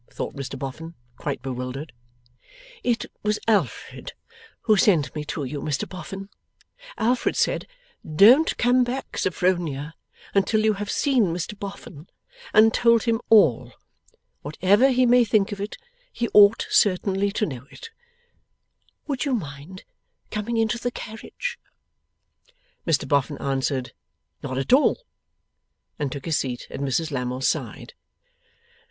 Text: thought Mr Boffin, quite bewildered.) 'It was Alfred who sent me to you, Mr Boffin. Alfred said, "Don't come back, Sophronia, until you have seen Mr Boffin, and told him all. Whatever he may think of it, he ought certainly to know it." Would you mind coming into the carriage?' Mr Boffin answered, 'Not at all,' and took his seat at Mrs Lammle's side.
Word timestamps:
thought 0.09 0.35
Mr 0.35 0.57
Boffin, 0.57 0.95
quite 1.15 1.43
bewildered.) 1.43 1.93
'It 2.83 3.05
was 3.21 3.37
Alfred 3.47 4.13
who 4.61 4.75
sent 4.75 5.13
me 5.13 5.23
to 5.25 5.43
you, 5.43 5.61
Mr 5.61 5.87
Boffin. 5.87 6.27
Alfred 6.97 7.35
said, 7.35 7.67
"Don't 8.03 8.57
come 8.57 8.83
back, 8.83 9.15
Sophronia, 9.15 9.93
until 10.33 10.65
you 10.65 10.73
have 10.73 10.89
seen 10.89 11.25
Mr 11.25 11.55
Boffin, 11.59 12.07
and 12.51 12.73
told 12.73 13.03
him 13.03 13.21
all. 13.29 13.73
Whatever 14.41 14.89
he 14.89 15.05
may 15.05 15.23
think 15.23 15.51
of 15.51 15.61
it, 15.61 15.77
he 16.11 16.27
ought 16.33 16.65
certainly 16.71 17.31
to 17.33 17.45
know 17.45 17.67
it." 17.69 17.91
Would 19.05 19.23
you 19.25 19.35
mind 19.35 19.83
coming 20.31 20.57
into 20.57 20.79
the 20.79 20.89
carriage?' 20.89 21.59
Mr 22.87 23.07
Boffin 23.07 23.37
answered, 23.37 23.93
'Not 24.41 24.57
at 24.57 24.73
all,' 24.73 25.05
and 25.99 26.11
took 26.11 26.25
his 26.25 26.39
seat 26.39 26.65
at 26.71 26.79
Mrs 26.79 27.11
Lammle's 27.11 27.47
side. 27.47 27.93